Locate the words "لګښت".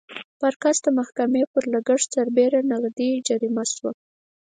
1.73-2.07